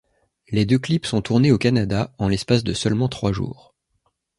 [0.49, 3.75] Les deux clips sont tournés au Canada, en l'espace de seulement trois jours.